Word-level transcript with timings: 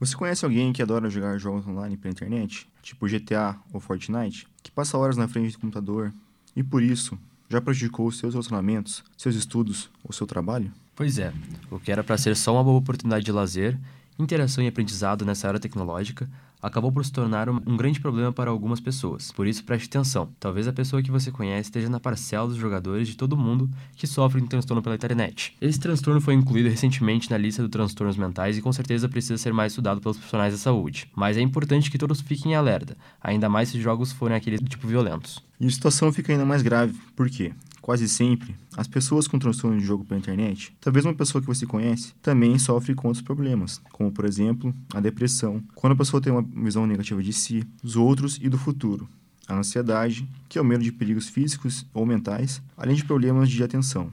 Você 0.00 0.14
conhece 0.14 0.44
alguém 0.44 0.72
que 0.72 0.80
adora 0.80 1.10
jogar 1.10 1.36
jogos 1.38 1.66
online 1.66 1.96
pela 1.96 2.12
internet, 2.12 2.68
tipo 2.82 3.08
GTA 3.08 3.56
ou 3.72 3.80
Fortnite, 3.80 4.46
que 4.62 4.70
passa 4.70 4.96
horas 4.96 5.16
na 5.16 5.26
frente 5.26 5.52
do 5.52 5.58
computador 5.58 6.12
e 6.54 6.62
por 6.62 6.84
isso 6.84 7.18
já 7.48 7.60
prejudicou 7.60 8.10
seus 8.12 8.34
relacionamentos, 8.34 9.02
seus 9.16 9.34
estudos 9.34 9.90
ou 10.04 10.12
seu 10.12 10.24
trabalho? 10.24 10.70
Pois 10.94 11.18
é, 11.18 11.32
o 11.68 11.80
que 11.80 11.90
era 11.90 12.04
para 12.04 12.16
ser 12.16 12.36
só 12.36 12.52
uma 12.52 12.62
boa 12.62 12.78
oportunidade 12.78 13.24
de 13.24 13.32
lazer, 13.32 13.76
interação 14.18 14.62
e 14.62 14.68
aprendizado 14.68 15.24
nessa 15.24 15.48
área 15.48 15.60
tecnológica 15.60 16.28
acabou 16.60 16.90
por 16.90 17.04
se 17.04 17.12
tornar 17.12 17.48
um 17.48 17.76
grande 17.76 18.00
problema 18.00 18.32
para 18.32 18.50
algumas 18.50 18.80
pessoas. 18.80 19.30
Por 19.32 19.46
isso, 19.46 19.64
preste 19.64 19.86
atenção. 19.86 20.28
Talvez 20.40 20.66
a 20.66 20.72
pessoa 20.72 21.02
que 21.02 21.10
você 21.10 21.30
conhece 21.30 21.68
esteja 21.68 21.88
na 21.88 22.00
parcela 22.00 22.48
dos 22.48 22.56
jogadores 22.56 23.08
de 23.08 23.16
todo 23.16 23.36
mundo 23.36 23.70
que 23.96 24.06
sofrem 24.06 24.42
de 24.42 24.50
transtorno 24.50 24.82
pela 24.82 24.96
internet. 24.96 25.56
Esse 25.60 25.78
transtorno 25.78 26.20
foi 26.20 26.34
incluído 26.34 26.68
recentemente 26.68 27.30
na 27.30 27.38
lista 27.38 27.62
de 27.62 27.68
transtornos 27.68 28.16
mentais 28.16 28.58
e 28.58 28.62
com 28.62 28.72
certeza 28.72 29.08
precisa 29.08 29.38
ser 29.38 29.52
mais 29.52 29.72
estudado 29.72 30.00
pelos 30.00 30.16
profissionais 30.16 30.52
da 30.52 30.58
saúde. 30.58 31.08
Mas 31.14 31.36
é 31.36 31.40
importante 31.40 31.90
que 31.90 31.98
todos 31.98 32.20
fiquem 32.20 32.54
alerta, 32.54 32.96
ainda 33.22 33.48
mais 33.48 33.68
se 33.68 33.76
os 33.76 33.82
jogos 33.82 34.12
forem 34.12 34.36
aquele 34.36 34.58
tipo 34.58 34.86
violentos. 34.86 35.42
E 35.60 35.66
a 35.66 35.70
situação 35.70 36.12
fica 36.12 36.32
ainda 36.32 36.44
mais 36.44 36.62
grave. 36.62 36.94
Por 37.14 37.28
quê? 37.28 37.52
Quase 37.88 38.06
sempre, 38.06 38.54
as 38.76 38.86
pessoas 38.86 39.26
com 39.26 39.38
transtorno 39.38 39.78
de 39.78 39.82
jogo 39.86 40.04
pela 40.04 40.20
internet, 40.20 40.76
talvez 40.78 41.06
uma 41.06 41.14
pessoa 41.14 41.40
que 41.40 41.48
você 41.48 41.64
conhece, 41.64 42.12
também 42.20 42.58
sofre 42.58 42.94
com 42.94 43.08
outros 43.08 43.24
problemas, 43.24 43.80
como 43.92 44.12
por 44.12 44.26
exemplo, 44.26 44.74
a 44.92 45.00
depressão, 45.00 45.62
quando 45.74 45.94
a 45.94 45.96
pessoa 45.96 46.20
tem 46.20 46.30
uma 46.30 46.42
visão 46.42 46.86
negativa 46.86 47.22
de 47.22 47.32
si, 47.32 47.66
dos 47.82 47.96
outros 47.96 48.38
e 48.42 48.48
do 48.50 48.58
futuro, 48.58 49.08
a 49.48 49.54
ansiedade, 49.54 50.28
que 50.48 50.58
é 50.58 50.60
o 50.60 50.64
medo 50.64 50.84
de 50.84 50.92
perigos 50.92 51.28
físicos 51.28 51.86
ou 51.94 52.04
mentais, 52.04 52.62
além 52.76 52.94
de 52.94 53.04
problemas 53.04 53.48
de 53.48 53.64
atenção. 53.64 54.12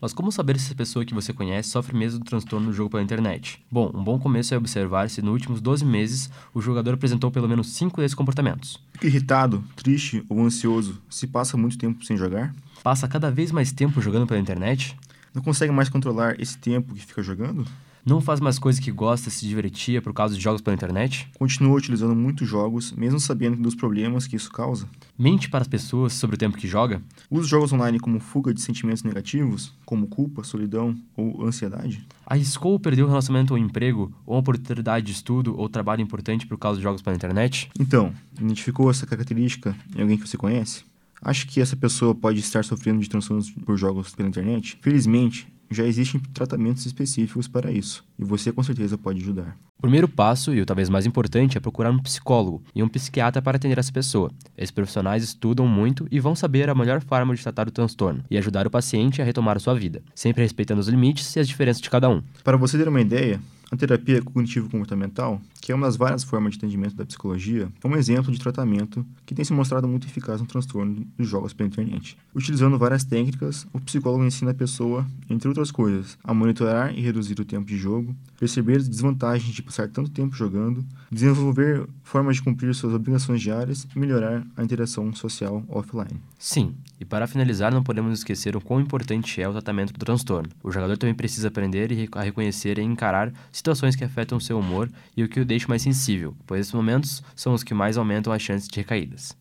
Mas 0.00 0.12
como 0.12 0.30
saber 0.30 0.58
se 0.58 0.66
essa 0.66 0.74
pessoa 0.74 1.02
que 1.02 1.14
você 1.14 1.32
conhece 1.32 1.70
sofre 1.70 1.96
mesmo 1.96 2.18
do 2.18 2.26
transtorno 2.26 2.66
do 2.66 2.74
jogo 2.74 2.90
pela 2.90 3.02
internet? 3.02 3.64
Bom, 3.70 3.90
um 3.94 4.04
bom 4.04 4.18
começo 4.18 4.52
é 4.52 4.58
observar 4.58 5.08
se 5.08 5.22
nos 5.22 5.32
últimos 5.32 5.62
12 5.62 5.82
meses 5.82 6.30
o 6.52 6.60
jogador 6.60 6.92
apresentou 6.92 7.30
pelo 7.30 7.48
menos 7.48 7.68
5 7.68 8.02
desses 8.02 8.14
comportamentos. 8.14 8.78
Fica 8.92 9.06
irritado, 9.06 9.64
triste 9.74 10.22
ou 10.28 10.44
ansioso 10.44 11.00
se 11.08 11.26
passa 11.26 11.56
muito 11.56 11.78
tempo 11.78 12.04
sem 12.04 12.18
jogar? 12.18 12.54
Passa 12.82 13.08
cada 13.08 13.30
vez 13.30 13.50
mais 13.50 13.72
tempo 13.72 14.02
jogando 14.02 14.26
pela 14.26 14.38
internet? 14.38 14.94
Não 15.34 15.42
consegue 15.42 15.72
mais 15.72 15.88
controlar 15.88 16.40
esse 16.40 16.56
tempo 16.56 16.94
que 16.94 17.04
fica 17.04 17.20
jogando? 17.22 17.66
Não 18.06 18.20
faz 18.20 18.38
mais 18.38 18.58
coisas 18.58 18.78
que 18.78 18.92
gosta 18.92 19.28
e 19.28 19.32
se 19.32 19.48
divertia 19.48 20.00
por 20.00 20.12
causa 20.12 20.36
de 20.36 20.40
jogos 20.40 20.60
pela 20.60 20.74
internet? 20.74 21.26
Continua 21.38 21.76
utilizando 21.76 22.14
muitos 22.14 22.46
jogos, 22.46 22.92
mesmo 22.92 23.18
sabendo 23.18 23.56
dos 23.56 23.74
problemas 23.74 24.26
que 24.26 24.36
isso 24.36 24.52
causa? 24.52 24.86
Mente 25.18 25.48
para 25.48 25.62
as 25.62 25.68
pessoas 25.68 26.12
sobre 26.12 26.36
o 26.36 26.38
tempo 26.38 26.56
que 26.56 26.68
joga? 26.68 27.02
Usa 27.30 27.48
jogos 27.48 27.72
online 27.72 27.98
como 27.98 28.20
fuga 28.20 28.52
de 28.52 28.60
sentimentos 28.60 29.02
negativos, 29.02 29.72
como 29.86 30.06
culpa, 30.06 30.44
solidão 30.44 30.94
ou 31.16 31.44
ansiedade? 31.46 32.06
Arriscou 32.26 32.72
ou 32.72 32.78
perdeu 32.78 33.06
o 33.06 33.08
relacionamento 33.08 33.54
ou 33.54 33.58
emprego, 33.58 34.12
ou 34.26 34.34
uma 34.34 34.40
oportunidade 34.40 35.06
de 35.06 35.12
estudo 35.12 35.58
ou 35.58 35.68
trabalho 35.68 36.02
importante 36.02 36.46
por 36.46 36.58
causa 36.58 36.76
de 36.76 36.82
jogos 36.82 37.00
pela 37.00 37.16
internet? 37.16 37.70
Então, 37.80 38.12
identificou 38.38 38.90
essa 38.90 39.06
característica 39.06 39.74
em 39.96 40.02
alguém 40.02 40.18
que 40.18 40.28
você 40.28 40.36
conhece? 40.36 40.84
Acha 41.24 41.46
que 41.46 41.58
essa 41.58 41.74
pessoa 41.74 42.14
pode 42.14 42.40
estar 42.40 42.62
sofrendo 42.62 43.00
de 43.00 43.08
transtornos 43.08 43.50
por 43.50 43.78
jogos 43.78 44.14
pela 44.14 44.28
internet? 44.28 44.78
Felizmente, 44.82 45.48
já 45.70 45.82
existem 45.84 46.20
tratamentos 46.20 46.84
específicos 46.84 47.48
para 47.48 47.72
isso, 47.72 48.04
e 48.18 48.24
você 48.24 48.52
com 48.52 48.62
certeza 48.62 48.98
pode 48.98 49.22
ajudar. 49.22 49.56
O 49.78 49.82
primeiro 49.82 50.06
passo, 50.06 50.54
e 50.54 50.60
o 50.60 50.66
talvez 50.66 50.90
mais 50.90 51.06
importante, 51.06 51.56
é 51.56 51.60
procurar 51.60 51.90
um 51.90 51.98
psicólogo 51.98 52.62
e 52.74 52.82
um 52.82 52.88
psiquiatra 52.88 53.40
para 53.40 53.56
atender 53.56 53.78
essa 53.78 53.90
pessoa. 53.90 54.30
Esses 54.56 54.70
profissionais 54.70 55.24
estudam 55.24 55.66
muito 55.66 56.06
e 56.10 56.20
vão 56.20 56.34
saber 56.34 56.68
a 56.68 56.74
melhor 56.74 57.02
forma 57.02 57.34
de 57.34 57.42
tratar 57.42 57.68
o 57.68 57.72
transtorno 57.72 58.22
e 58.30 58.36
ajudar 58.36 58.66
o 58.66 58.70
paciente 58.70 59.22
a 59.22 59.24
retomar 59.24 59.56
a 59.56 59.60
sua 59.60 59.74
vida, 59.74 60.02
sempre 60.14 60.42
respeitando 60.42 60.80
os 60.80 60.88
limites 60.88 61.34
e 61.36 61.40
as 61.40 61.48
diferenças 61.48 61.80
de 61.80 61.88
cada 61.88 62.08
um. 62.08 62.22
Para 62.42 62.58
você 62.58 62.76
ter 62.76 62.86
uma 62.86 63.00
ideia, 63.00 63.40
a 63.70 63.76
terapia 63.76 64.22
cognitivo-comportamental, 64.22 65.40
que 65.64 65.72
é 65.72 65.74
uma 65.74 65.86
das 65.86 65.96
várias 65.96 66.22
formas 66.22 66.52
de 66.52 66.58
atendimento 66.58 66.94
da 66.94 67.06
psicologia, 67.06 67.72
é 67.82 67.88
um 67.88 67.96
exemplo 67.96 68.30
de 68.30 68.38
tratamento 68.38 69.02
que 69.24 69.34
tem 69.34 69.42
se 69.42 69.52
mostrado 69.54 69.88
muito 69.88 70.06
eficaz 70.06 70.38
no 70.38 70.46
transtorno 70.46 71.06
dos 71.16 71.26
jogos 71.26 71.54
pela 71.54 71.66
internet. 71.66 72.18
Utilizando 72.34 72.78
várias 72.78 73.02
técnicas, 73.02 73.66
o 73.72 73.80
psicólogo 73.80 74.26
ensina 74.26 74.50
a 74.50 74.54
pessoa, 74.54 75.06
entre 75.30 75.48
outras 75.48 75.70
coisas, 75.70 76.18
a 76.22 76.34
monitorar 76.34 76.94
e 76.94 77.00
reduzir 77.00 77.40
o 77.40 77.46
tempo 77.46 77.64
de 77.64 77.78
jogo, 77.78 78.14
perceber 78.38 78.76
as 78.76 78.86
desvantagens 78.86 79.54
de 79.54 79.62
passar 79.62 79.88
tanto 79.88 80.10
tempo 80.10 80.36
jogando, 80.36 80.84
desenvolver 81.10 81.88
formas 82.02 82.36
de 82.36 82.42
cumprir 82.42 82.74
suas 82.74 82.92
obrigações 82.92 83.40
diárias 83.40 83.88
e 83.96 83.98
melhorar 83.98 84.46
a 84.54 84.62
interação 84.62 85.14
social 85.14 85.64
offline. 85.66 86.20
Sim, 86.38 86.74
e 87.00 87.06
para 87.06 87.26
finalizar, 87.26 87.72
não 87.72 87.82
podemos 87.82 88.18
esquecer 88.18 88.54
o 88.54 88.60
quão 88.60 88.80
importante 88.80 89.40
é 89.40 89.48
o 89.48 89.52
tratamento 89.52 89.94
do 89.94 89.98
transtorno. 89.98 90.50
O 90.62 90.70
jogador 90.70 90.98
também 90.98 91.14
precisa 91.14 91.48
aprender 91.48 91.90
a 92.12 92.22
reconhecer 92.22 92.78
e 92.78 92.82
encarar 92.82 93.32
situações 93.50 93.96
que 93.96 94.04
afetam 94.04 94.38
seu 94.38 94.58
humor 94.58 94.90
e 95.16 95.24
o 95.24 95.28
que 95.28 95.40
o 95.40 95.44
deixa 95.54 95.68
mais 95.68 95.82
sensível, 95.82 96.36
pois 96.46 96.60
esses 96.62 96.72
momentos 96.72 97.22
são 97.36 97.54
os 97.54 97.62
que 97.62 97.72
mais 97.72 97.96
aumentam 97.96 98.32
as 98.32 98.42
chances 98.42 98.68
de 98.68 98.76
recaídas. 98.76 99.32